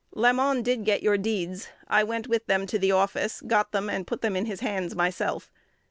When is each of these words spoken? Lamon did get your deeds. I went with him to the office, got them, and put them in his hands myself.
Lamon 0.15 0.63
did 0.63 0.83
get 0.83 1.03
your 1.03 1.15
deeds. 1.15 1.69
I 1.87 2.03
went 2.03 2.27
with 2.27 2.49
him 2.49 2.65
to 2.65 2.79
the 2.79 2.91
office, 2.91 3.39
got 3.45 3.71
them, 3.71 3.87
and 3.87 4.07
put 4.07 4.23
them 4.23 4.35
in 4.35 4.47
his 4.47 4.61
hands 4.61 4.95
myself. 4.95 5.51